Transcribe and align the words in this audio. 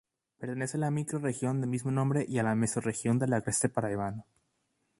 Pertenece 0.39 0.77
a 0.77 0.79
la 0.79 0.89
microrregión 0.89 1.61
de 1.61 1.67
mismo 1.67 1.91
nombre, 1.91 2.25
y 2.27 2.39
a 2.39 2.43
la 2.43 2.55
mesorregión 2.55 3.19
del 3.19 3.33
Agreste 3.33 3.69
Paraibano. 3.69 4.25